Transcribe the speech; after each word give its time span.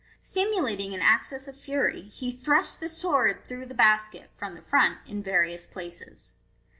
Simulating 0.23 0.95
an 0.95 0.99
access 1.01 1.47
of 1.47 1.55
fury, 1.55 2.01
he 2.01 2.31
thrusts 2.31 2.75
the 2.75 2.89
sword 2.89 3.45
through 3.45 3.67
the 3.67 3.75
basket 3.75 4.31
(from 4.35 4.55
the 4.55 4.59
front) 4.63 4.97
in 5.05 5.21
various 5.21 5.67
places. 5.67 6.33